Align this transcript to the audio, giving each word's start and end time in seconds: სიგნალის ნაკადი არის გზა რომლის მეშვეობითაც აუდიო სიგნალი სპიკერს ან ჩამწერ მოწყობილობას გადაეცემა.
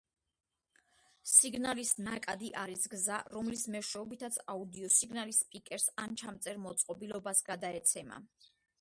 სიგნალის 1.31 1.91
ნაკადი 2.07 2.49
არის 2.63 2.89
გზა 2.95 3.19
რომლის 3.35 3.67
მეშვეობითაც 3.77 4.41
აუდიო 4.57 4.93
სიგნალი 4.97 5.39
სპიკერს 5.43 5.89
ან 6.07 6.21
ჩამწერ 6.25 6.63
მოწყობილობას 6.69 7.49
გადაეცემა. 7.53 8.23